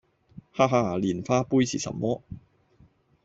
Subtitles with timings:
[0.51, 0.97] 哈哈！
[0.97, 2.23] 蓮花杯是什麼？